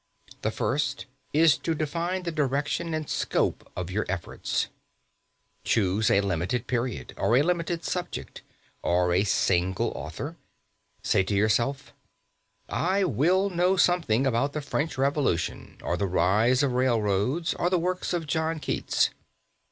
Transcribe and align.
The 0.41 0.49
first 0.49 1.05
is 1.31 1.59
to 1.59 1.75
define 1.75 2.23
the 2.23 2.31
direction 2.31 2.95
and 2.95 3.07
scope 3.07 3.71
of 3.75 3.91
your 3.91 4.07
efforts. 4.09 4.65
Choose 5.63 6.09
a 6.09 6.21
limited 6.21 6.65
period, 6.65 7.13
or 7.17 7.37
a 7.37 7.43
limited 7.43 7.83
subject, 7.85 8.41
or 8.81 9.13
a 9.13 9.23
single 9.23 9.91
author. 9.91 10.37
Say 11.03 11.21
to 11.25 11.35
yourself: 11.35 11.93
"I 12.67 13.03
will 13.03 13.51
know 13.51 13.77
something 13.77 14.25
about 14.25 14.53
the 14.53 14.61
French 14.61 14.97
Revolution, 14.97 15.77
or 15.83 15.97
the 15.97 16.07
rise 16.07 16.63
of 16.63 16.71
railways, 16.71 17.53
or 17.59 17.69
the 17.69 17.77
works 17.77 18.11
of 18.11 18.25
John 18.25 18.57
Keats." 18.57 19.11